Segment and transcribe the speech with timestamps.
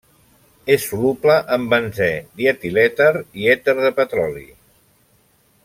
[0.75, 2.07] És soluble en benzè,
[2.41, 3.11] dietilèter
[3.43, 4.47] i èter de petroli.